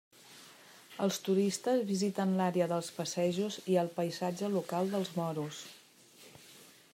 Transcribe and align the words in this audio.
Els 1.07 1.19
turistes 1.25 1.83
visiten 1.89 2.33
l'àrea 2.39 2.67
pels 2.71 2.89
passejos 2.95 3.59
i 3.75 3.77
el 3.83 3.93
paisatge 4.01 4.51
local 4.55 4.91
dels 4.97 5.13
moros. 5.21 5.61